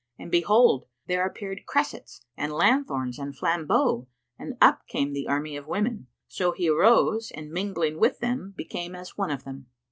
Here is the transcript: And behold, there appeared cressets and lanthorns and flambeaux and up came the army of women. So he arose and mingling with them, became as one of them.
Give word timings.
And 0.17 0.31
behold, 0.31 0.87
there 1.05 1.23
appeared 1.27 1.67
cressets 1.67 2.25
and 2.35 2.51
lanthorns 2.51 3.19
and 3.19 3.37
flambeaux 3.37 4.07
and 4.39 4.57
up 4.59 4.87
came 4.87 5.13
the 5.13 5.27
army 5.27 5.55
of 5.55 5.67
women. 5.67 6.07
So 6.27 6.53
he 6.53 6.67
arose 6.69 7.29
and 7.35 7.51
mingling 7.51 7.99
with 7.99 8.17
them, 8.17 8.55
became 8.57 8.95
as 8.95 9.15
one 9.15 9.29
of 9.29 9.43
them. 9.43 9.67